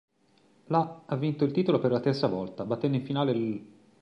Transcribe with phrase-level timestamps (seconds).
[0.69, 3.65] La ha vinto il titolo per la terza volta, battendo in finale l'.